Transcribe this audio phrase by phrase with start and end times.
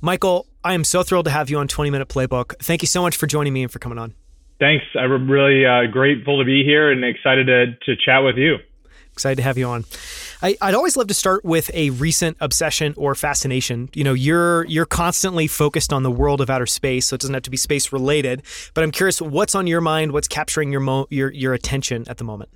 [0.00, 2.58] Michael, I am so thrilled to have you on 20 Minute Playbook.
[2.58, 4.14] Thank you so much for joining me and for coming on.
[4.58, 4.84] Thanks.
[4.98, 8.56] I'm really uh, grateful to be here and excited to, to chat with you.
[9.12, 9.84] Excited to have you on.
[10.42, 13.88] I, would always love to start with a recent obsession or fascination.
[13.94, 17.32] You know, you're you're constantly focused on the world of outer space, so it doesn't
[17.32, 18.42] have to be space related.
[18.74, 20.12] But I'm curious, what's on your mind?
[20.12, 22.50] What's capturing your mo- your your attention at the moment?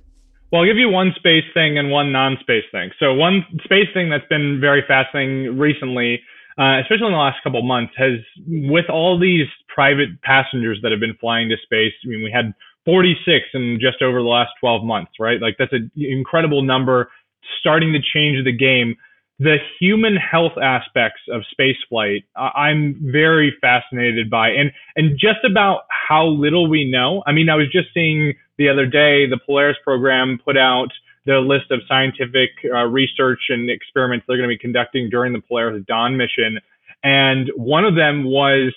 [0.51, 2.91] Well, I'll give you one space thing and one non-space thing.
[2.99, 6.21] So one space thing that's been very fascinating recently
[6.57, 10.99] uh, especially in the last couple months, has with all these private passengers that have
[10.99, 11.93] been flying to space.
[12.03, 12.53] I mean, we had
[12.85, 15.41] 46 in just over the last 12 months, right?
[15.41, 17.09] Like that's an incredible number,
[17.59, 18.95] starting to change the game.
[19.39, 26.27] The human health aspects of spaceflight, I'm very fascinated by, and and just about how
[26.27, 27.23] little we know.
[27.25, 30.89] I mean, I was just seeing the other day the Polaris program put out
[31.25, 35.41] the list of scientific uh, research and experiments they're going to be conducting during the
[35.41, 36.59] Polaris Dawn mission.
[37.03, 38.73] And one of them was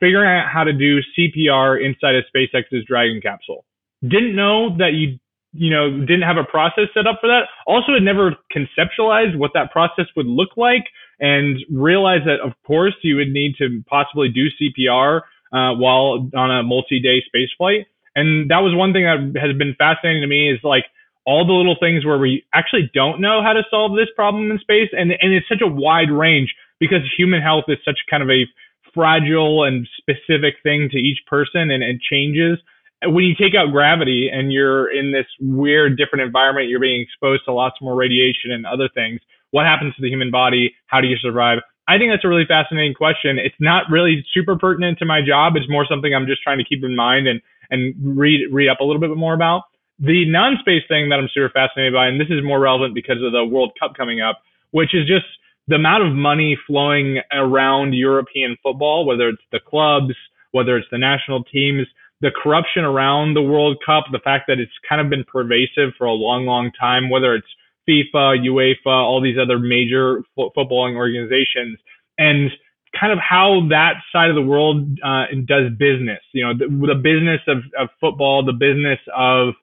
[0.00, 3.64] figuring out how to do CPR inside of SpaceX's Dragon capsule.
[4.02, 5.18] Didn't know that you,
[5.52, 7.42] you know, didn't have a process set up for that.
[7.66, 10.84] Also had never conceptualized what that process would look like
[11.20, 15.20] and realized that, of course, you would need to possibly do CPR
[15.52, 17.86] uh, while on a multi-day space flight.
[18.14, 20.84] And that was one thing that has been fascinating to me is like,
[21.24, 24.58] all the little things where we actually don't know how to solve this problem in
[24.58, 24.88] space.
[24.92, 28.46] And, and it's such a wide range because human health is such kind of a
[28.94, 32.58] fragile and specific thing to each person and it changes.
[33.04, 37.44] When you take out gravity and you're in this weird different environment, you're being exposed
[37.44, 39.20] to lots more radiation and other things.
[39.50, 40.74] What happens to the human body?
[40.86, 41.58] How do you survive?
[41.86, 43.38] I think that's a really fascinating question.
[43.38, 45.54] It's not really super pertinent to my job.
[45.56, 48.80] It's more something I'm just trying to keep in mind and, and read, read up
[48.80, 49.62] a little bit more about.
[50.00, 53.32] The non-space thing that I'm super fascinated by, and this is more relevant because of
[53.32, 55.26] the World Cup coming up, which is just
[55.66, 60.14] the amount of money flowing around European football, whether it's the clubs,
[60.52, 61.86] whether it's the national teams,
[62.20, 66.06] the corruption around the World Cup, the fact that it's kind of been pervasive for
[66.06, 67.46] a long, long time, whether it's
[67.88, 71.78] FIFA, UEFA, all these other major fo- footballing organizations,
[72.18, 72.50] and
[72.98, 76.20] kind of how that side of the world uh, does business.
[76.32, 79.54] You know, the, the business of, of football, the business of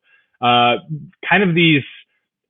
[0.41, 0.83] uh,
[1.27, 1.83] kind of these,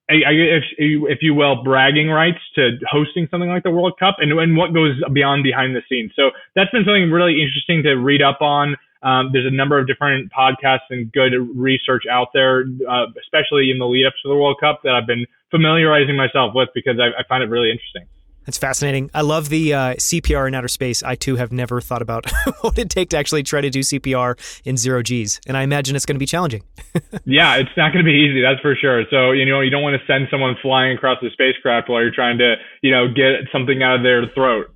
[0.09, 4.57] if, if you will, bragging rights to hosting something like the World Cup and, and
[4.57, 6.11] what goes beyond behind the scenes.
[6.15, 8.75] So that's been something really interesting to read up on.
[9.03, 13.77] Um, there's a number of different podcasts and good research out there, uh, especially in
[13.77, 17.13] the lead up to the World Cup that I've been familiarizing myself with because I,
[17.19, 18.07] I find it really interesting.
[18.45, 19.09] That's fascinating.
[19.13, 21.01] I love the uh, CPR in outer space.
[21.03, 22.29] I too have never thought about
[22.61, 25.95] what it'd take to actually try to do CPR in zero G's, and I imagine
[25.95, 26.63] it's going to be challenging.
[27.25, 29.03] yeah, it's not going to be easy, that's for sure.
[29.09, 32.13] So you know, you don't want to send someone flying across the spacecraft while you're
[32.13, 34.74] trying to, you know, get something out of their throat.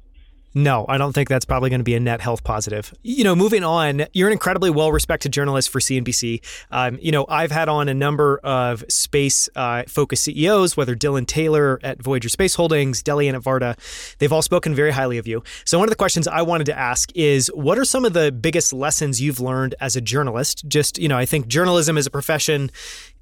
[0.53, 2.93] No, I don't think that's probably going to be a net health positive.
[3.03, 6.41] You know, moving on, you're an incredibly well respected journalist for CNBC.
[6.71, 11.27] Um, you know, I've had on a number of space uh, focused CEOs, whether Dylan
[11.27, 13.77] Taylor at Voyager Space Holdings, Delian at Varda.
[14.17, 15.43] They've all spoken very highly of you.
[15.65, 18.31] So, one of the questions I wanted to ask is what are some of the
[18.31, 20.67] biggest lessons you've learned as a journalist?
[20.67, 22.71] Just, you know, I think journalism is a profession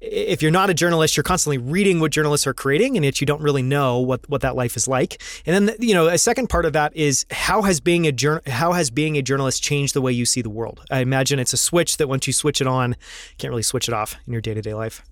[0.00, 3.26] if you're not a journalist, you're constantly reading what journalists are creating, and yet you
[3.26, 5.20] don't really know what, what that life is like.
[5.44, 8.72] And then, you know, a second part of that is how has being a how
[8.72, 10.80] has being a journalist changed the way you see the world?
[10.90, 13.88] I imagine it's a switch that once you switch it on, you can't really switch
[13.88, 15.02] it off in your day to day life.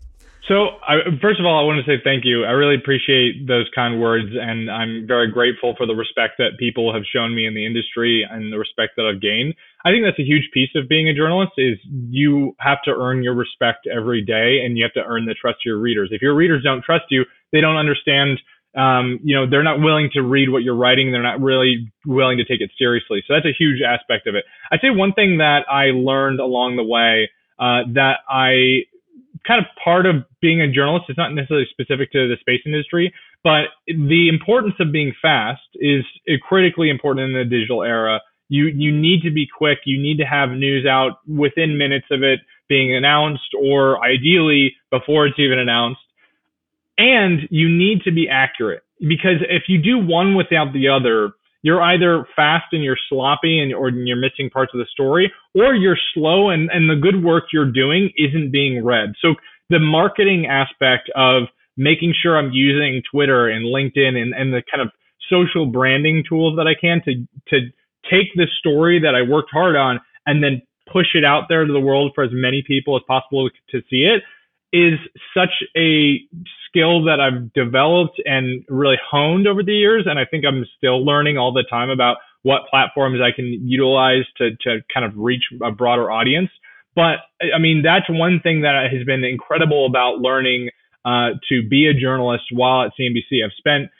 [0.48, 2.44] So, I, first of all, I want to say thank you.
[2.44, 6.94] I really appreciate those kind words, and I'm very grateful for the respect that people
[6.94, 9.54] have shown me in the industry and the respect that I've gained.
[9.86, 11.78] I think that's a huge piece of being a journalist is
[12.10, 15.58] you have to earn your respect every day, and you have to earn the trust
[15.58, 16.08] of your readers.
[16.10, 18.40] If your readers don't trust you, they don't understand.
[18.76, 21.12] Um, you know, they're not willing to read what you're writing.
[21.12, 23.22] They're not really willing to take it seriously.
[23.28, 24.44] So that's a huge aspect of it.
[24.72, 27.30] I'd say one thing that I learned along the way
[27.60, 28.90] uh, that I
[29.46, 31.04] kind of part of being a journalist.
[31.08, 33.14] It's not necessarily specific to the space industry,
[33.44, 36.04] but the importance of being fast is
[36.42, 38.20] critically important in the digital era.
[38.48, 39.78] You you need to be quick.
[39.84, 45.26] You need to have news out within minutes of it being announced, or ideally before
[45.26, 46.00] it's even announced.
[46.98, 51.32] And you need to be accurate because if you do one without the other,
[51.62, 55.74] you're either fast and you're sloppy and or you're missing parts of the story, or
[55.74, 59.12] you're slow and, and the good work you're doing isn't being read.
[59.20, 59.34] So
[59.68, 61.44] the marketing aspect of
[61.76, 64.90] making sure I'm using Twitter and LinkedIn and, and the kind of
[65.28, 67.68] social branding tools that I can to to
[68.10, 71.72] take the story that I worked hard on and then push it out there to
[71.72, 74.22] the world for as many people as possible to see it
[74.72, 74.98] is
[75.34, 76.20] such a
[76.68, 80.04] skill that I've developed and really honed over the years.
[80.06, 84.24] And I think I'm still learning all the time about what platforms I can utilize
[84.38, 86.50] to, to kind of reach a broader audience.
[86.94, 87.18] But
[87.54, 90.70] I mean, that's one thing that has been incredible about learning
[91.04, 93.44] uh, to be a journalist while at CNBC.
[93.44, 93.90] I've spent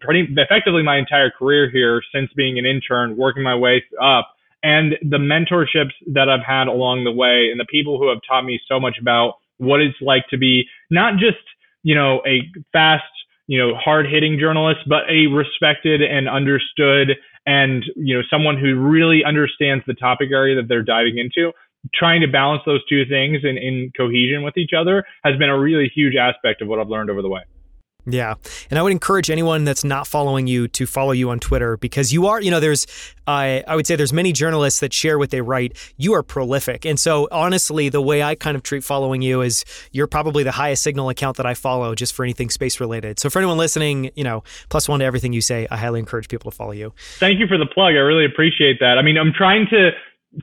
[0.00, 4.34] pretty effectively my entire career here since being an intern, working my way up.
[4.62, 8.44] And the mentorships that I've had along the way and the people who have taught
[8.44, 11.38] me so much about what it's like to be not just,
[11.82, 12.42] you know, a
[12.72, 13.04] fast,
[13.46, 17.16] you know, hard hitting journalist, but a respected and understood
[17.46, 21.52] and, you know, someone who really understands the topic area that they're diving into
[21.94, 25.58] trying to balance those two things in, in cohesion with each other has been a
[25.58, 27.42] really huge aspect of what I've learned over the way.
[28.10, 28.34] Yeah.
[28.70, 32.12] And I would encourage anyone that's not following you to follow you on Twitter because
[32.12, 32.86] you are, you know, there's,
[33.26, 35.76] uh, I would say there's many journalists that share what they write.
[35.98, 36.86] You are prolific.
[36.86, 40.52] And so honestly, the way I kind of treat following you is you're probably the
[40.52, 43.18] highest signal account that I follow just for anything space related.
[43.18, 46.28] So for anyone listening, you know, plus one to everything you say, I highly encourage
[46.28, 46.94] people to follow you.
[47.18, 47.94] Thank you for the plug.
[47.94, 48.96] I really appreciate that.
[48.96, 49.90] I mean, I'm trying to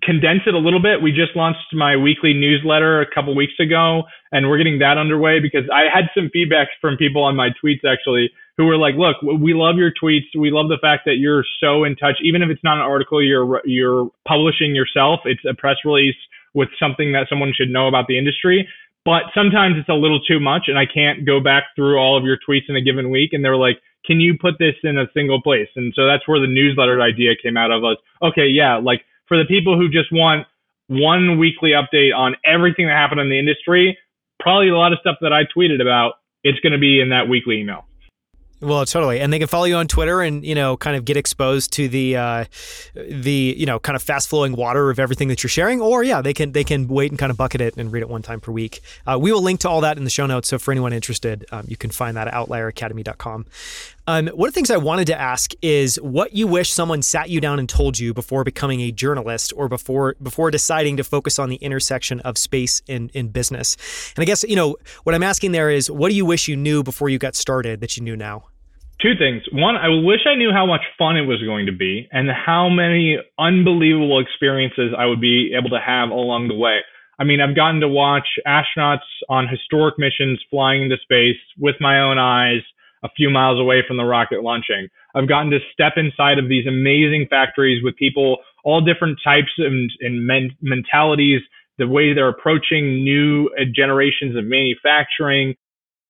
[0.02, 1.02] condense it a little bit.
[1.02, 5.40] We just launched my weekly newsletter a couple weeks ago, and we're getting that underway
[5.40, 9.22] because I had some feedback from people on my tweets actually who were like, "Look,
[9.22, 10.26] we love your tweets.
[10.36, 12.16] We love the fact that you're so in touch.
[12.22, 16.16] Even if it's not an article you're you're publishing yourself, it's a press release
[16.54, 18.68] with something that someone should know about the industry."
[19.06, 22.24] But sometimes it's a little too much, and I can't go back through all of
[22.24, 23.34] your tweets in a given week.
[23.34, 26.40] And they're like, "Can you put this in a single place?" And so that's where
[26.40, 27.84] the newsletter idea came out of.
[27.84, 30.48] Us, okay, yeah, like for the people who just want
[30.88, 33.98] one weekly update on everything that happened in the industry,
[34.40, 36.14] probably a lot of stuff that I tweeted about,
[36.44, 37.86] it's going to be in that weekly email.
[38.62, 41.18] Well, totally, and they can follow you on Twitter and you know kind of get
[41.18, 42.46] exposed to the uh,
[42.96, 45.82] the you know kind of fast flowing water of everything that you're sharing.
[45.82, 48.10] Or yeah, they can they can wait and kind of bucket it and read it
[48.10, 48.82] one time per week.
[49.06, 50.48] Uh, we will link to all that in the show notes.
[50.48, 53.46] So for anyone interested, um, you can find that at outlieracademy.com.
[54.08, 57.30] Um, one of the things I wanted to ask is what you wish someone sat
[57.30, 61.40] you down and told you before becoming a journalist or before before deciding to focus
[61.40, 63.76] on the intersection of space and, and business.
[64.16, 66.56] And I guess, you know, what I'm asking there is what do you wish you
[66.56, 68.44] knew before you got started that you knew now?
[69.02, 69.42] Two things.
[69.52, 72.70] One, I wish I knew how much fun it was going to be and how
[72.70, 76.80] many unbelievable experiences I would be able to have along the way.
[77.18, 82.00] I mean, I've gotten to watch astronauts on historic missions flying into space with my
[82.00, 82.62] own eyes
[83.06, 84.90] a few miles away from the rocket launching.
[85.14, 89.90] I've gotten to step inside of these amazing factories with people, all different types and,
[90.02, 91.42] and men- mentalities,
[91.78, 95.56] the way they're approaching new uh, generations of manufacturing.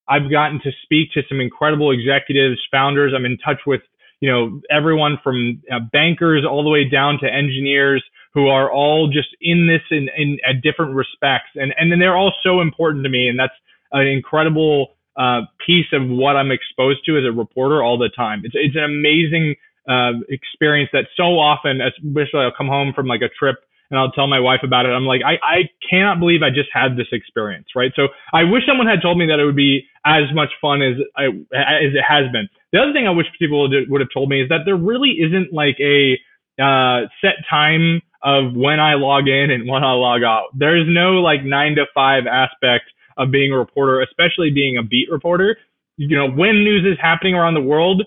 [0.08, 3.12] I've gotten to speak to some incredible executives, founders.
[3.16, 3.82] I'm in touch with,
[4.22, 8.04] you know, everyone from uh, bankers all the way down to engineers
[8.34, 11.52] who are all just in this in, in at different respects.
[11.56, 13.28] And, and then they're all so important to me.
[13.28, 13.54] And that's
[13.92, 18.42] an incredible uh, piece of what I'm exposed to as a reporter all the time.
[18.44, 19.56] It's it's an amazing
[19.88, 23.58] uh, experience that so often, especially I'll come home from like a trip
[23.90, 24.90] and I'll tell my wife about it.
[24.90, 27.92] I'm like, I, I cannot believe I just had this experience, right?
[27.96, 30.96] So I wish someone had told me that it would be as much fun as
[31.16, 32.50] I, as it has been.
[32.74, 35.54] The other thing I wish people would, have told me is that there really isn't
[35.54, 36.18] like a
[36.60, 40.48] uh, set time of when I log in and when I log out.
[40.58, 42.86] There's no like nine to five aspect
[43.18, 45.58] of being a reporter, especially being a beat reporter.
[45.98, 48.04] You know, when news is happening around the world,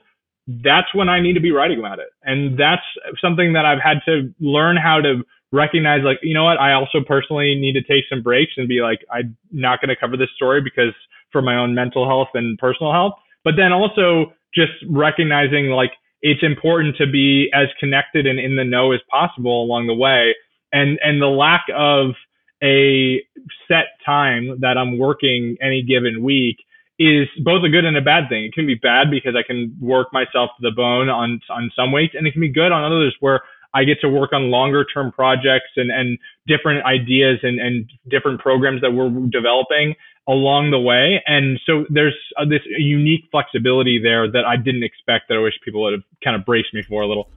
[0.47, 2.09] that's when I need to be writing about it.
[2.23, 2.83] And that's
[3.21, 5.23] something that I've had to learn how to
[5.53, 8.81] recognize like, you know what, I also personally need to take some breaks and be
[8.81, 10.95] like, I'm not going to cover this story because
[11.33, 13.15] for my own mental health and personal health.
[13.45, 18.65] But then also just recognizing like it's important to be as connected and in the
[18.65, 20.35] know as possible along the way.
[20.73, 22.11] And and the lack of
[22.63, 23.23] a
[23.69, 26.57] set time that I'm working any given week
[26.99, 28.45] is both a good and a bad thing.
[28.45, 31.93] It can be bad because I can work myself to the bone on on some
[31.93, 33.43] weeks, and it can be good on others where
[33.75, 38.41] I get to work on longer term projects and, and different ideas and, and different
[38.41, 39.95] programs that we're developing
[40.27, 41.23] along the way.
[41.27, 45.55] And so there's uh, this unique flexibility there that I didn't expect that I wish
[45.65, 47.29] people would have kind of braced me for a little.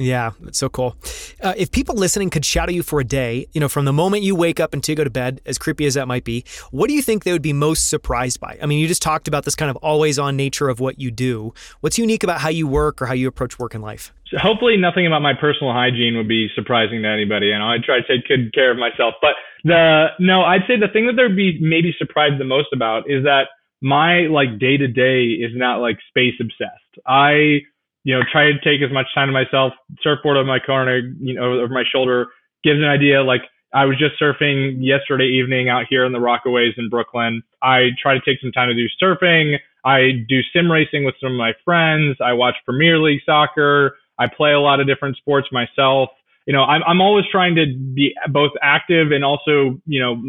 [0.00, 0.96] Yeah, that's so cool.
[1.42, 4.22] Uh, if people listening could shadow you for a day, you know, from the moment
[4.22, 6.88] you wake up until you go to bed, as creepy as that might be, what
[6.88, 8.58] do you think they would be most surprised by?
[8.62, 11.10] I mean, you just talked about this kind of always on nature of what you
[11.10, 11.52] do.
[11.80, 14.10] What's unique about how you work or how you approach work in life?
[14.38, 17.48] Hopefully, nothing about my personal hygiene would be surprising to anybody.
[17.48, 19.14] You know, I try to take good care of myself.
[19.20, 23.10] But the no, I'd say the thing that they'd be maybe surprised the most about
[23.10, 23.48] is that
[23.82, 27.04] my like day to day is not like space obsessed.
[27.06, 27.60] I
[28.04, 29.72] you know, try to take as much time to myself.
[30.02, 32.26] Surfboard on my corner, you know, over my shoulder
[32.64, 33.22] gives an idea.
[33.22, 33.42] Like
[33.72, 37.42] I was just surfing yesterday evening out here in the Rockaways in Brooklyn.
[37.62, 39.56] I try to take some time to do surfing.
[39.84, 42.16] I do sim racing with some of my friends.
[42.24, 43.96] I watch Premier League soccer.
[44.18, 46.10] I play a lot of different sports myself.
[46.46, 50.20] You know, I'm, I'm always trying to be both active and also, you know,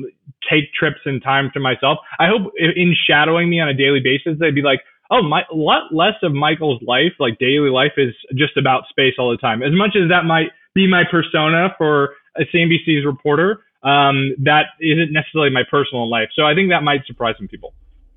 [0.50, 1.98] take trips and time to myself.
[2.20, 5.56] I hope in shadowing me on a daily basis, they'd be like, oh, my, a
[5.56, 9.62] lot less of Michael's life, like daily life, is just about space all the time.
[9.62, 15.12] As much as that might be my persona for a CNBC's reporter, um, that isn't
[15.12, 16.30] necessarily my personal life.
[16.34, 17.74] So I think that might surprise some people.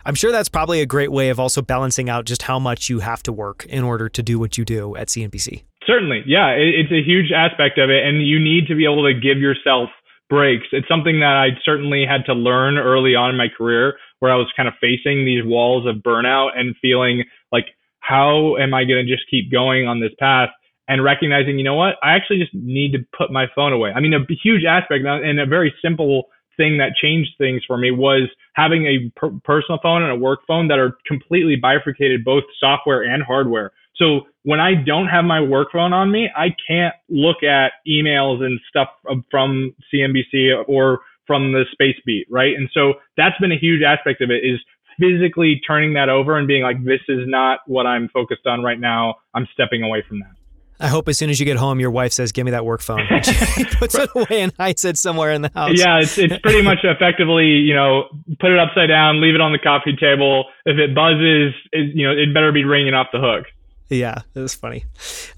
[0.07, 3.01] I'm sure that's probably a great way of also balancing out just how much you
[3.01, 5.65] have to work in order to do what you do at CNBC.
[5.87, 6.25] Certainly.
[6.27, 8.05] Yeah, it's a huge aspect of it.
[8.05, 9.89] And you need to be able to give yourself
[10.29, 10.67] breaks.
[10.73, 14.37] It's something that I certainly had to learn early on in my career where I
[14.37, 17.67] was kind of facing these walls of burnout and feeling like,
[17.99, 20.49] how am I going to just keep going on this path?
[20.89, 23.93] And recognizing, you know what, I actually just need to put my phone away.
[23.95, 27.91] I mean, a huge aspect and a very simple thing that changed things for me
[27.91, 32.45] was having a per- personal phone and a work phone that are completely bifurcated, both
[32.59, 33.73] software and hardware.
[33.97, 38.43] So when I don't have my work phone on me, I can't look at emails
[38.43, 42.55] and stuff um, from CNBC or from the Space Beat, right?
[42.57, 44.61] And so that's been a huge aspect of it is
[44.99, 48.79] physically turning that over and being like, this is not what I'm focused on right
[48.79, 49.17] now.
[49.35, 50.35] I'm stepping away from that.
[50.81, 52.83] I hope as soon as you get home, your wife says, "Give me that work
[52.83, 55.79] phone." she puts it away and hides it somewhere in the house.
[55.79, 58.09] Yeah, it's it's pretty much effectively, you know,
[58.41, 60.47] put it upside down, leave it on the coffee table.
[60.67, 63.47] If it buzzes, it, you know, it better be ringing off the hook.
[63.95, 64.87] Yeah, it was funny.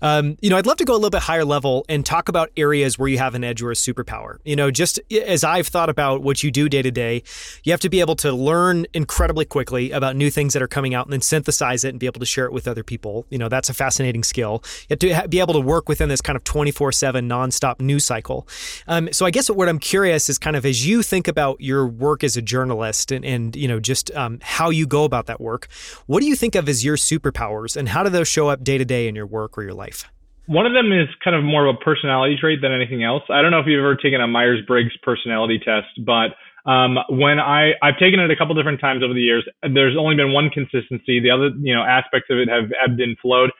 [0.00, 2.50] Um, you know, I'd love to go a little bit higher level and talk about
[2.56, 4.38] areas where you have an edge or a superpower.
[4.46, 7.22] You know, just as I've thought about what you do day to day,
[7.64, 10.94] you have to be able to learn incredibly quickly about new things that are coming
[10.94, 13.26] out and then synthesize it and be able to share it with other people.
[13.28, 14.64] You know, that's a fascinating skill.
[14.88, 18.06] You have to be able to work within this kind of 24 7 nonstop news
[18.06, 18.48] cycle.
[18.88, 21.86] Um, so I guess what I'm curious is kind of as you think about your
[21.86, 25.42] work as a journalist and, and you know, just um, how you go about that
[25.42, 25.68] work,
[26.06, 28.78] what do you think of as your superpowers and how do those show up day
[28.78, 30.04] to day in your work or your life?
[30.46, 33.22] One of them is kind of more of a personality trait than anything else.
[33.28, 36.38] I don't know if you've ever taken a Myers Briggs personality test, but
[36.70, 40.14] um, when I I've taken it a couple different times over the years, there's only
[40.14, 41.18] been one consistency.
[41.18, 43.50] The other you know aspects of it have ebbed and flowed.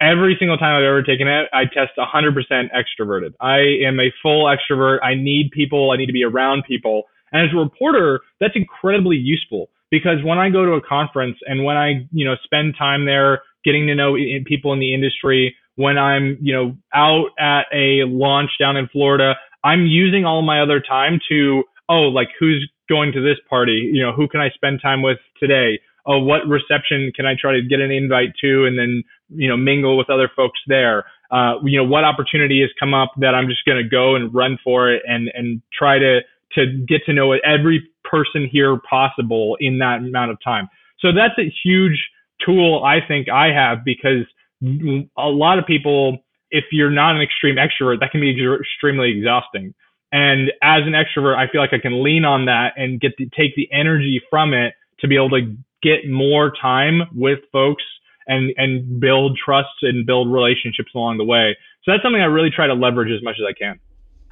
[0.00, 2.34] Every single time I've ever taken it, I test 100%
[2.74, 3.32] extroverted.
[3.40, 4.98] I am a full extrovert.
[5.02, 5.92] I need people.
[5.92, 7.04] I need to be around people.
[7.32, 11.64] And as a reporter, that's incredibly useful because when I go to a conference and
[11.64, 15.54] when I you know spend time there getting to know people in the industry.
[15.76, 20.60] When I'm, you know, out at a launch down in Florida, I'm using all my
[20.60, 23.90] other time to, oh, like who's going to this party?
[23.92, 25.80] You know, who can I spend time with today?
[26.06, 29.56] Oh, what reception can I try to get an invite to and then, you know,
[29.56, 31.04] mingle with other folks there?
[31.30, 34.32] Uh, you know, what opportunity has come up that I'm just going to go and
[34.32, 36.20] run for it and, and try to,
[36.52, 40.68] to get to know every person here possible in that amount of time.
[41.00, 41.98] So that's a huge
[42.44, 44.26] tool I think I have because
[45.18, 46.18] a lot of people,
[46.50, 49.74] if you're not an extreme extrovert, that can be extremely exhausting.
[50.12, 53.24] And as an extrovert, I feel like I can lean on that and get to
[53.36, 57.82] take the energy from it to be able to get more time with folks
[58.26, 61.56] and and build trust and build relationships along the way.
[61.82, 63.78] So that's something I really try to leverage as much as I can.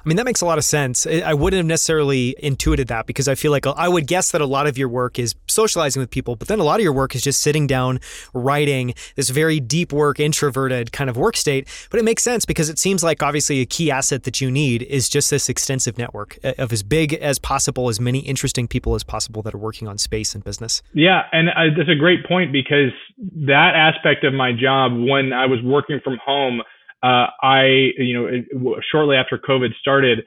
[0.03, 1.07] I mean, that makes a lot of sense.
[1.07, 4.41] I wouldn't have necessarily intuited that because I feel like uh, I would guess that
[4.41, 6.91] a lot of your work is socializing with people, but then a lot of your
[6.91, 7.99] work is just sitting down,
[8.33, 11.69] writing this very deep work, introverted kind of work state.
[11.89, 14.83] But it makes sense because it seems like obviously a key asset that you need
[14.83, 18.95] is just this extensive network uh, of as big as possible, as many interesting people
[18.95, 20.81] as possible that are working on space and business.
[20.93, 21.23] Yeah.
[21.31, 22.91] And that's a great point because
[23.47, 26.61] that aspect of my job, when I was working from home,
[27.03, 30.19] uh, I, you know, shortly after COVID started,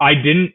[0.00, 0.52] I didn't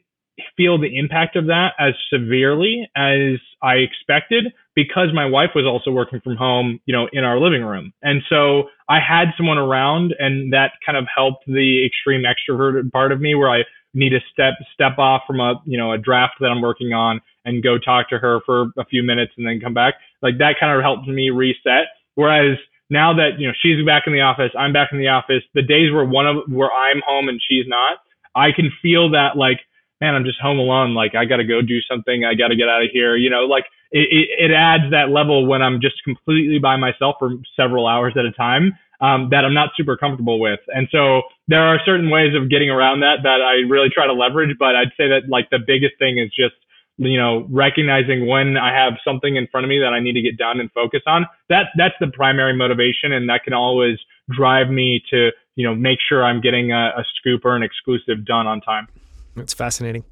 [0.55, 5.91] feel the impact of that as severely as I expected because my wife was also
[5.91, 7.93] working from home, you know, in our living room.
[8.01, 13.11] And so I had someone around and that kind of helped the extreme extroverted part
[13.11, 13.63] of me where I
[13.93, 17.21] need to step step off from a, you know, a draft that I'm working on
[17.45, 19.95] and go talk to her for a few minutes and then come back.
[20.21, 21.85] Like that kind of helped me reset.
[22.15, 22.57] Whereas
[22.93, 25.41] now that you know she's back in the office, I'm back in the office.
[25.53, 27.97] The days where one of where I'm home and she's not,
[28.35, 29.59] I can feel that like,
[29.99, 30.93] man, I'm just home alone.
[30.93, 32.23] Like I got to go do something.
[32.23, 33.17] I got to get out of here.
[33.17, 37.15] You know, like it, it, it adds that level when I'm just completely by myself
[37.17, 38.77] for several hours at a time.
[39.01, 40.61] Um, that I'm not super comfortable with.
[40.69, 44.13] And so there are certain ways of getting around that that I really try to
[44.13, 44.55] leverage.
[44.57, 46.55] But I'd say that like the biggest thing is just
[46.97, 50.21] you know, recognizing when I have something in front of me that I need to
[50.21, 51.25] get done and focus on.
[51.49, 53.97] That that's the primary motivation, and that can always
[54.29, 58.25] drive me to you know make sure I'm getting a, a scoop or an exclusive
[58.25, 58.87] done on time.
[59.35, 60.03] That's fascinating.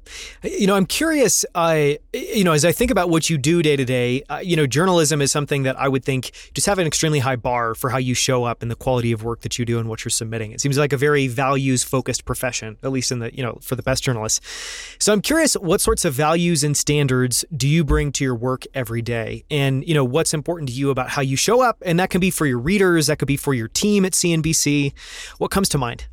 [0.42, 1.44] You know, I'm curious.
[1.54, 4.56] I, you know, as I think about what you do day to day, uh, you
[4.56, 7.90] know, journalism is something that I would think just have an extremely high bar for
[7.90, 10.10] how you show up and the quality of work that you do and what you're
[10.10, 10.50] submitting.
[10.50, 13.76] It seems like a very values focused profession, at least in the, you know, for
[13.76, 14.40] the best journalists.
[14.98, 18.64] So I'm curious, what sorts of values and standards do you bring to your work
[18.74, 22.00] every day, and you know, what's important to you about how you show up, and
[22.00, 24.92] that can be for your readers, that could be for your team at CNBC.
[25.38, 26.06] What comes to mind?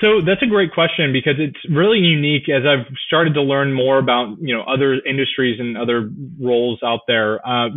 [0.00, 3.98] So that's a great question because it's really unique as I've started to learn more
[3.98, 7.46] about, you know, other industries and other roles out there.
[7.46, 7.68] Uh,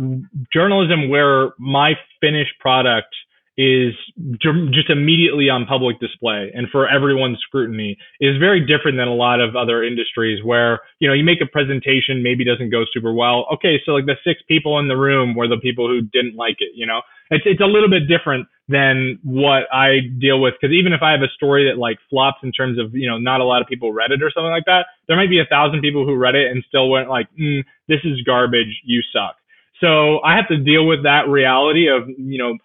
[0.52, 3.14] journalism where my finished product
[3.56, 3.94] is
[4.40, 9.40] just immediately on public display and for everyone's scrutiny is very different than a lot
[9.40, 13.46] of other industries where, you know, you make a presentation, maybe doesn't go super well.
[13.52, 13.80] Okay.
[13.86, 16.70] So like the six people in the room were the people who didn't like it,
[16.74, 20.54] you know, it's, it's a little bit different than what I deal with.
[20.60, 23.18] Cause even if I have a story that like flops in terms of, you know,
[23.18, 25.46] not a lot of people read it or something like that, there might be a
[25.46, 28.80] thousand people who read it and still went like, mm, this is garbage.
[28.84, 29.36] You suck.
[29.80, 32.58] So I have to deal with that reality of, you know,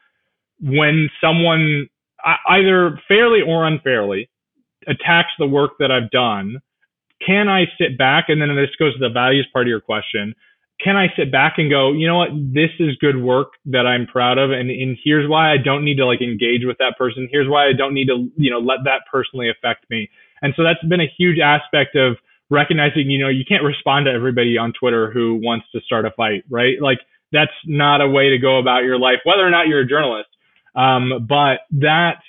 [0.62, 1.88] when someone
[2.50, 4.30] either fairly or unfairly
[4.88, 6.60] attacks the work that I've done,
[7.26, 8.26] can I sit back?
[8.28, 10.34] And then this goes to the values part of your question.
[10.84, 14.08] Can I sit back and go, you know what, this is good work that I'm
[14.08, 17.28] proud of, and, and here's why I don't need to like engage with that person.
[17.30, 20.10] Here's why I don't need to, you know, let that personally affect me.
[20.42, 22.16] And so that's been a huge aspect of
[22.50, 26.12] recognizing, you know, you can't respond to everybody on Twitter who wants to start a
[26.12, 26.82] fight, right?
[26.82, 27.00] Like
[27.34, 30.30] that's not a way to go about your life, whether or not you're a journalist.
[30.80, 32.20] Um, but that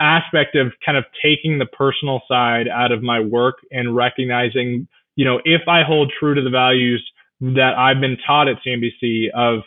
[0.00, 4.86] aspect of kind of taking the personal side out of my work and recognizing,
[5.16, 7.04] you know, if I hold true to the values
[7.40, 9.60] that I've been taught at CNBC of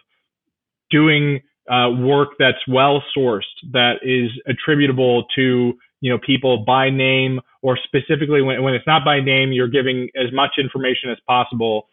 [0.90, 3.42] doing uh, work that's well sourced,
[3.72, 9.04] that is attributable to you know people by name or specifically when, when it's not
[9.04, 11.88] by name, you're giving as much information as possible.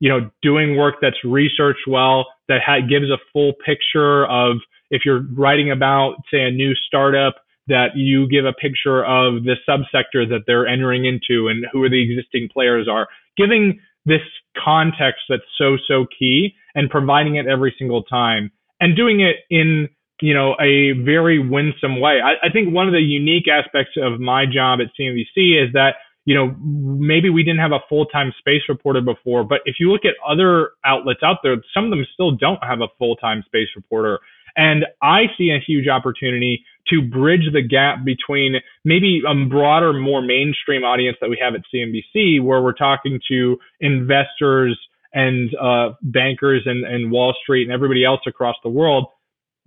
[0.00, 4.58] You know, doing work that's researched well, that ha- gives a full picture of
[4.90, 7.36] if you're writing about, say, a new startup,
[7.68, 11.90] that you give a picture of the subsector that they're entering into and who are
[11.90, 13.08] the existing players are.
[13.36, 14.22] Giving this
[14.56, 19.88] context that's so, so key and providing it every single time and doing it in,
[20.22, 22.20] you know, a very winsome way.
[22.24, 25.96] I, I think one of the unique aspects of my job at CNBC is that
[26.28, 29.90] you know, maybe we didn't have a full time space reporter before, but if you
[29.90, 33.42] look at other outlets out there, some of them still don't have a full time
[33.46, 34.18] space reporter.
[34.56, 40.22] And I see a huge opportunity to bridge the gap between maybe a broader, more
[40.22, 44.78] mainstream audience that we have at CNBC, where we're talking to investors
[45.12, 49.06] and uh, bankers and, and Wall Street and everybody else across the world,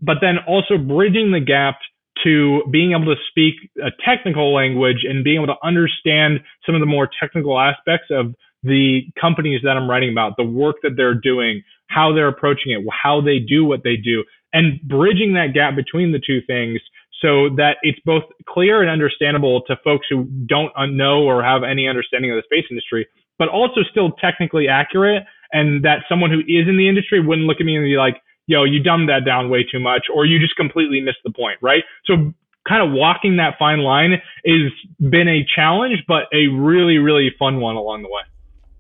[0.02, 1.78] but then also bridging the gap
[2.24, 6.82] to being able to speak a technical language and being able to understand some of
[6.82, 11.16] the more technical aspects of the companies that I'm writing about, the work that they're
[11.16, 15.76] doing, how they're approaching it, how they do what they do, and bridging that gap
[15.76, 16.80] between the two things
[17.22, 21.88] so that it's both clear and understandable to folks who don't know or have any
[21.88, 25.24] understanding of the space industry, but also still technically accurate.
[25.54, 28.22] And that someone who is in the industry wouldn't look at me and be like,
[28.48, 31.60] yo, you dumbed that down way too much, or you just completely missed the point,
[31.62, 31.84] right?
[32.06, 32.34] So
[32.68, 37.60] kind of walking that fine line has been a challenge, but a really, really fun
[37.60, 38.22] one along the way.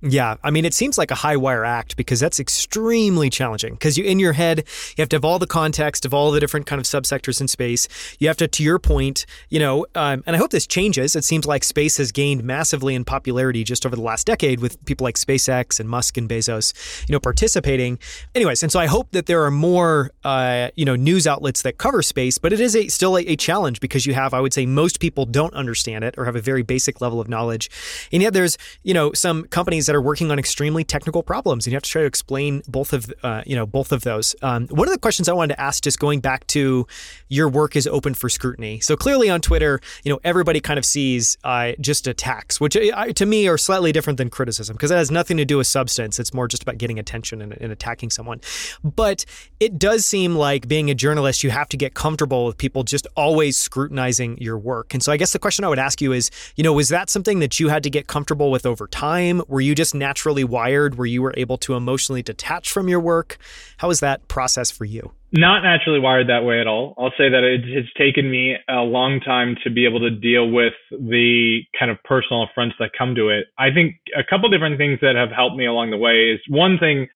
[0.04, 3.74] Yeah, I mean, it seems like a high wire act because that's extremely challenging.
[3.74, 4.60] Because you, in your head,
[4.98, 7.48] you have to have all the context of all the different kind of subsectors in
[7.48, 7.88] space.
[8.18, 11.16] You have to, to your point, you know, um, and I hope this changes.
[11.16, 14.84] It seems like space has gained massively in popularity just over the last decade with
[14.86, 16.74] people like SpaceX and Musk and Bezos,
[17.08, 18.00] you know, participating.
[18.34, 21.78] Anyways, and so I hope that there are more, uh, you know, news outlets that
[21.78, 22.40] cover space.
[22.40, 25.00] But it is a, still a, a challenge because you have, I would say, most
[25.00, 27.70] people don't understand it or have a very basic level of knowledge,
[28.12, 31.74] and yet there's, you know, some companies that are working on extremely technical problems, and
[31.74, 34.34] you have to try to explain both of uh, you know both of those.
[34.42, 36.88] Um, one of the questions I wanted to ask, just going back to
[37.28, 38.80] your work is open for scrutiny.
[38.80, 43.08] So clearly on Twitter, you know everybody kind of sees uh, just attacks, which uh,
[43.08, 46.20] to me are slightly different than criticism because it has nothing to do with substance.
[46.20, 48.40] It's more just about getting attention and, and attacking someone.
[48.86, 49.26] But
[49.60, 53.08] it does seem like being a journalist, you have to get comfortable with people just
[53.18, 54.94] always scrutinizing your work.
[54.94, 57.10] And so I guess the question I would ask you is, you know, was that
[57.10, 59.42] something that you had to get comfortable with over time?
[59.50, 63.40] Were you just naturally wired where you were able to emotionally detach from your work?
[63.78, 65.12] How was that process for you?
[65.34, 66.94] Not naturally wired that way at all.
[67.00, 70.52] I'll say that it has taken me a long time to be able to deal
[70.52, 73.46] with the kind of personal affronts that come to it.
[73.58, 76.78] I think a couple different things that have helped me along the way is one
[76.78, 77.08] thing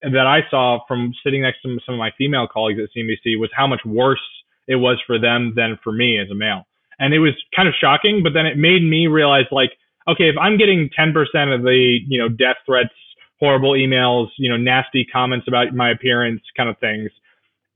[0.00, 3.50] that I saw from sitting next to some of my female colleagues at CNBC was
[3.54, 4.24] how much worse
[4.66, 6.64] it was for them than for me as a male.
[6.98, 9.72] And it was kind of shocking, but then it made me realize like
[10.08, 11.10] okay, if I'm getting 10%
[11.54, 12.94] of the, you know, death threats,
[13.40, 17.10] horrible emails, you know, nasty comments about my appearance kind of things,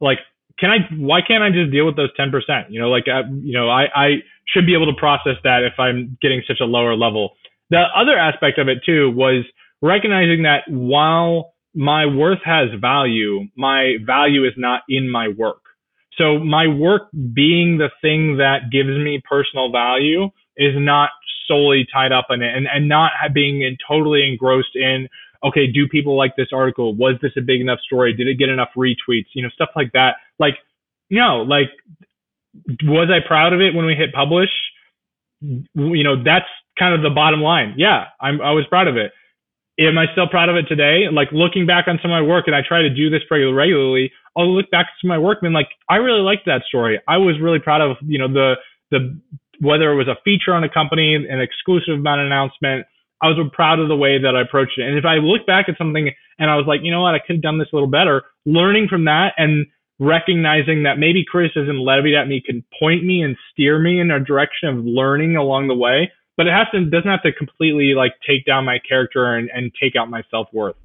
[0.00, 0.18] like,
[0.58, 2.32] can I, why can't I just deal with those 10%?
[2.68, 4.08] You know, like, uh, you know, I, I
[4.46, 7.34] should be able to process that if I'm getting such a lower level.
[7.70, 9.44] The other aspect of it too was
[9.82, 15.62] recognizing that while my worth has value, my value is not in my work.
[16.16, 21.10] So my work being the thing that gives me personal value is not
[21.48, 25.08] solely tied up in it and, and not being in, totally engrossed in,
[25.42, 26.94] okay, do people like this article?
[26.94, 28.12] Was this a big enough story?
[28.12, 29.26] Did it get enough retweets?
[29.32, 30.16] You know, stuff like that.
[30.38, 30.54] Like,
[31.10, 31.70] no, like,
[32.84, 34.50] was I proud of it when we hit publish?
[35.40, 36.46] You know, that's
[36.78, 37.74] kind of the bottom line.
[37.76, 39.12] Yeah, I'm, I was proud of it.
[39.80, 41.04] Am I still proud of it today?
[41.10, 43.44] Like looking back on some of my work, and I try to do this pretty
[43.44, 44.10] regularly.
[44.36, 47.00] I'll look back to my work and like, I really liked that story.
[47.06, 48.54] I was really proud of, you know, the
[48.90, 49.20] the
[49.60, 52.86] whether it was a feature on a company, an exclusive about an announcement,
[53.20, 54.86] I was proud of the way that I approached it.
[54.86, 57.18] And if I look back at something and I was like, you know what, I
[57.18, 59.66] could have done this a little better, learning from that and
[59.98, 64.20] recognizing that maybe criticism levied at me can point me and steer me in a
[64.20, 68.12] direction of learning along the way, but it has to doesn't have to completely like
[68.26, 70.76] take down my character and, and take out my self worth.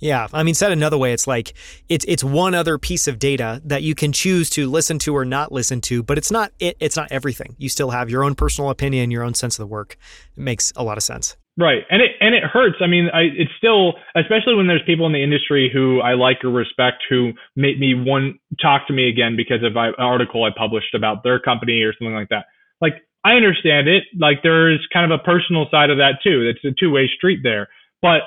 [0.00, 1.54] Yeah, I mean, said another way, it's like
[1.88, 5.24] it's it's one other piece of data that you can choose to listen to or
[5.24, 7.54] not listen to, but it's not it, it's not everything.
[7.58, 9.96] You still have your own personal opinion, your own sense of the work.
[10.36, 11.36] It makes a lot of sense.
[11.58, 12.76] Right, and it and it hurts.
[12.80, 16.42] I mean, I, it's still, especially when there's people in the industry who I like
[16.42, 20.50] or respect who make me one talk to me again because of an article I
[20.56, 22.46] published about their company or something like that.
[22.80, 24.04] Like I understand it.
[24.18, 26.48] Like there's kind of a personal side of that too.
[26.48, 27.68] It's a two way street there,
[28.00, 28.22] but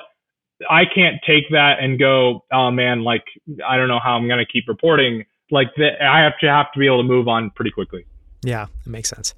[0.70, 3.24] I can't take that and go, oh man, like
[3.66, 5.24] I don't know how I'm gonna keep reporting.
[5.50, 8.06] Like that, I have to have to be able to move on pretty quickly.
[8.44, 9.34] Yeah, it makes sense.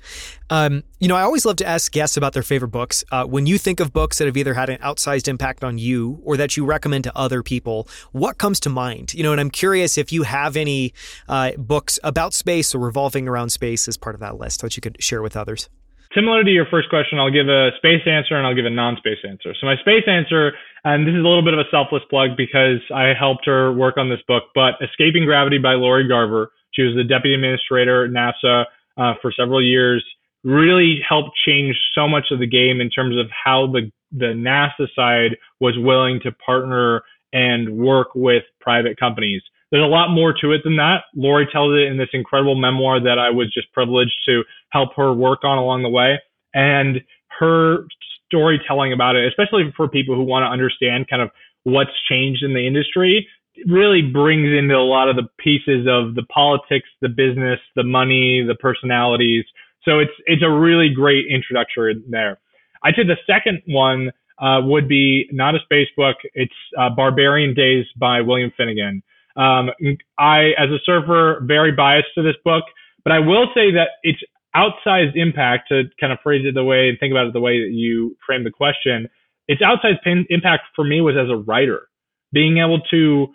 [0.51, 3.05] Um, you know, I always love to ask guests about their favorite books.
[3.13, 6.21] Uh, when you think of books that have either had an outsized impact on you
[6.25, 9.15] or that you recommend to other people, what comes to mind?
[9.15, 10.93] You know, and I'm curious if you have any
[11.29, 14.81] uh, books about space or revolving around space as part of that list that you
[14.81, 15.69] could share with others
[16.17, 19.19] similar to your first question, I'll give a space answer and I'll give a non-space
[19.29, 19.55] answer.
[19.61, 20.53] So my space answer,
[20.87, 23.97] and this is a little bit of a selfless plug because I helped her work
[23.97, 26.53] on this book, but Escaping Gravity by Lori Garver.
[26.75, 30.05] She was the deputy administrator at NASA uh, for several years.
[30.45, 34.87] Really helped change so much of the game in terms of how the the NASA
[34.95, 39.43] side was willing to partner and work with private companies.
[39.73, 41.03] There's a lot more to it than that.
[41.17, 45.13] Lori tells it in this incredible memoir that I was just privileged to help her
[45.13, 46.21] work on along the way.
[46.55, 47.01] And
[47.41, 47.87] her
[48.27, 51.31] storytelling about it, especially for people who want to understand kind of
[51.65, 53.27] what's changed in the industry,
[53.67, 58.45] really brings into a lot of the pieces of the politics, the business, the money,
[58.47, 59.45] the personalities.
[59.85, 62.39] So it's it's a really great introductory there.
[62.83, 66.17] I'd say the second one uh, would be not a space book.
[66.35, 69.03] It's uh, Barbarian Days by William Finnegan.
[69.37, 69.71] Um,
[70.19, 72.65] I, as a surfer, very biased to this book,
[73.05, 74.19] but I will say that its
[74.57, 77.61] outsized impact, to kind of phrase it the way and think about it the way
[77.61, 79.09] that you framed the question,
[79.49, 79.99] its outsized
[80.31, 81.89] impact for me was as a writer,
[82.33, 83.29] being able to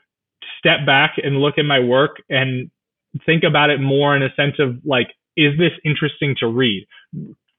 [0.57, 2.69] step back and look at my work and
[3.25, 5.07] think about it more in a sense of like,
[5.38, 6.86] is this interesting to read?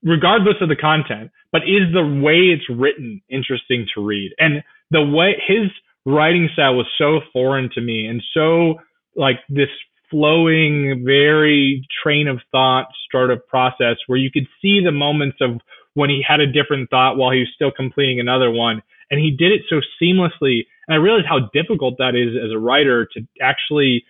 [0.02, 4.32] Regardless of the content, but is the way it's written interesting to read?
[4.38, 5.70] And the way his
[6.04, 8.80] writing style was so foreign to me and so
[9.16, 9.68] like this
[10.12, 15.60] flowing, very train of thought sort of process where you could see the moments of
[15.94, 18.82] when he had a different thought while he was still completing another one.
[19.10, 20.60] And he did it so seamlessly.
[20.86, 24.04] And I realized how difficult that is as a writer to actually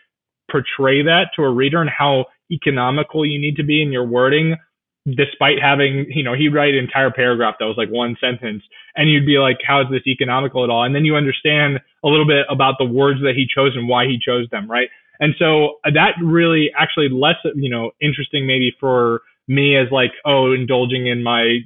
[0.51, 4.57] portray that to a reader and how economical you need to be in your wording
[5.07, 8.63] despite having, you know, he'd write an entire paragraph that was like one sentence
[8.95, 10.85] and you'd be like, how is this economical at all?
[10.85, 14.07] And then you understand a little bit about the words that he chose and why
[14.07, 14.89] he chose them, right?
[15.21, 20.53] And so that really actually less, you know, interesting maybe for me as like, oh,
[20.53, 21.59] indulging in my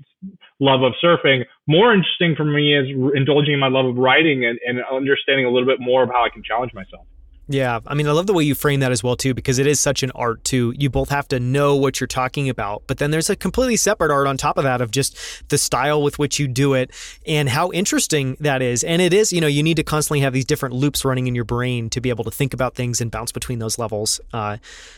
[0.61, 1.45] love of surfing.
[1.67, 5.51] More interesting for me is indulging in my love of writing and, and understanding a
[5.51, 7.07] little bit more of how I can challenge myself.
[7.49, 9.69] Yeah, I mean, I love the way you frame that as well too, because it
[9.69, 10.75] is such an art too.
[10.77, 14.11] You both have to know what you're talking about, but then there's a completely separate
[14.11, 15.17] art on top of that of just
[15.49, 16.91] the style with which you do it
[17.25, 18.83] and how interesting that is.
[18.83, 21.37] And it is, you know, you need to constantly have these different loops running in
[21.37, 24.21] your brain to be able to think about things and bounce between those levels.
[24.33, 24.57] Uh,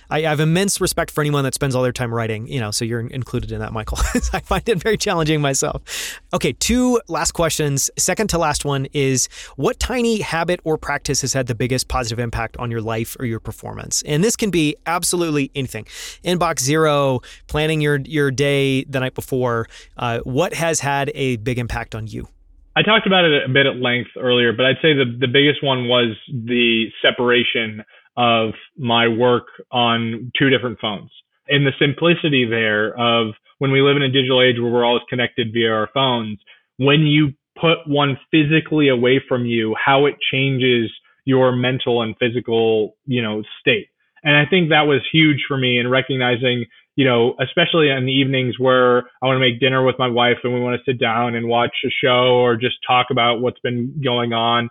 [0.08, 2.70] I, I, have immense respect for anyone that spends all their time writing, you know,
[2.70, 3.98] so you're included in that, Michael.
[4.32, 6.18] I find it very challenging myself.
[6.32, 7.90] Okay, two last questions.
[7.98, 12.18] Second to last one is what tiny habit or practice has had the biggest positive
[12.18, 12.37] impact?
[12.38, 14.02] Impact on your life or your performance.
[14.06, 15.86] And this can be absolutely anything.
[16.24, 19.66] Inbox zero, planning your your day the night before.
[19.96, 22.28] Uh, what has had a big impact on you?
[22.76, 25.62] I talked about it a bit at length earlier, but I'd say the the biggest
[25.62, 27.82] one was the separation
[28.16, 31.10] of my work on two different phones
[31.48, 35.02] and the simplicity there of when we live in a digital age where we're always
[35.08, 36.38] connected via our phones,
[36.78, 40.90] when you put one physically away from you, how it changes
[41.28, 43.88] your mental and physical, you know, state.
[44.24, 46.64] And I think that was huge for me in recognizing,
[46.96, 50.38] you know, especially in the evenings where I want to make dinner with my wife
[50.42, 53.60] and we want to sit down and watch a show or just talk about what's
[53.60, 54.70] been going on,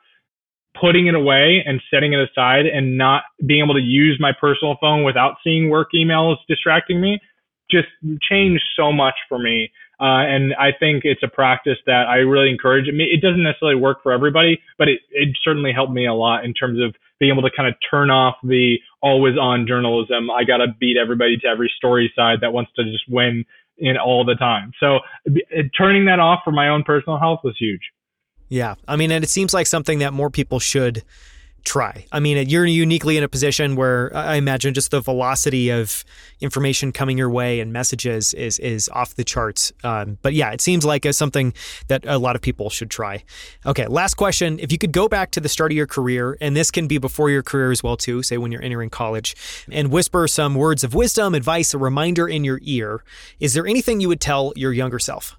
[0.82, 4.78] putting it away and setting it aside and not being able to use my personal
[4.82, 7.20] phone without seeing work emails distracting me
[7.70, 7.88] just
[8.28, 9.70] changed so much for me.
[10.00, 12.88] Uh, and I think it's a practice that I really encourage.
[12.88, 16.46] It, it doesn't necessarily work for everybody, but it, it certainly helped me a lot
[16.46, 20.30] in terms of being able to kind of turn off the always on journalism.
[20.30, 23.44] I got to beat everybody to every story side that wants to just win
[23.80, 24.72] in all the time.
[24.80, 27.82] So it, turning that off for my own personal health was huge.
[28.50, 28.76] Yeah.
[28.88, 31.04] I mean, and it seems like something that more people should
[31.68, 32.06] try.
[32.12, 36.06] I mean, you're uniquely in a position where I imagine just the velocity of
[36.40, 39.74] information coming your way and messages is is off the charts.
[39.84, 41.54] Um, but yeah, it seems like a, something
[41.90, 43.24] that a lot of people should try.
[43.66, 46.56] Okay, last question: If you could go back to the start of your career, and
[46.56, 49.36] this can be before your career as well too, say when you're entering college,
[49.70, 53.04] and whisper some words of wisdom, advice, a reminder in your ear,
[53.40, 55.36] is there anything you would tell your younger self?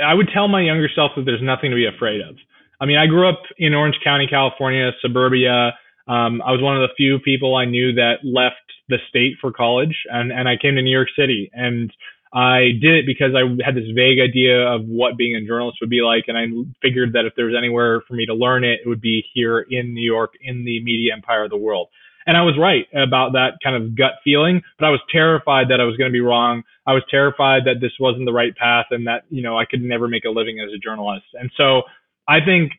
[0.00, 2.36] I would tell my younger self that there's nothing to be afraid of.
[2.80, 5.74] I mean, I grew up in Orange County, California, suburbia.
[6.08, 8.56] Um, I was one of the few people I knew that left
[8.88, 11.92] the state for college, and and I came to New York City, and
[12.32, 15.90] I did it because I had this vague idea of what being a journalist would
[15.90, 16.46] be like, and I
[16.80, 19.66] figured that if there was anywhere for me to learn it, it would be here
[19.68, 21.88] in New York, in the media empire of the world.
[22.26, 25.80] And I was right about that kind of gut feeling, but I was terrified that
[25.80, 26.62] I was going to be wrong.
[26.86, 29.82] I was terrified that this wasn't the right path and that, you know, I could
[29.82, 31.26] never make a living as a journalist.
[31.34, 31.82] And so
[32.30, 32.72] I think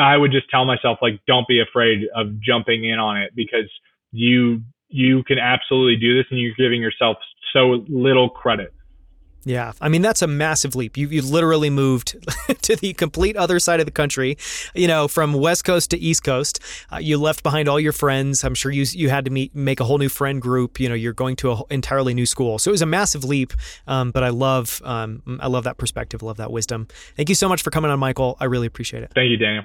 [0.00, 3.70] I would just tell myself like, don't be afraid of jumping in on it because
[4.10, 7.18] you you can absolutely do this, and you're giving yourself
[7.52, 8.72] so little credit.
[9.46, 10.96] Yeah, I mean that's a massive leap.
[10.96, 12.16] You you literally moved
[12.62, 14.36] to the complete other side of the country,
[14.74, 16.58] you know, from West Coast to East Coast.
[16.92, 18.42] Uh, you left behind all your friends.
[18.42, 20.80] I'm sure you you had to meet make a whole new friend group.
[20.80, 23.52] You know, you're going to an entirely new school, so it was a massive leap.
[23.86, 26.24] Um, but I love um, I love that perspective.
[26.24, 26.88] Love that wisdom.
[27.14, 28.36] Thank you so much for coming on, Michael.
[28.40, 29.12] I really appreciate it.
[29.14, 29.62] Thank you, Daniel.